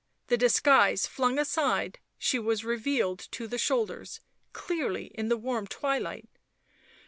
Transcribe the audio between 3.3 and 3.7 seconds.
to the